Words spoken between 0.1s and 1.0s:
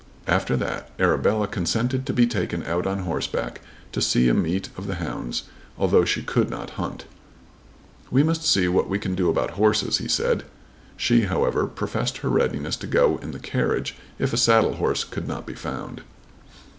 After that